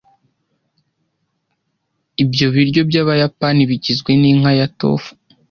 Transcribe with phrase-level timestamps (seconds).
[2.23, 5.11] Ibyo biryo byabayapani bigizwe ninka ya Tofu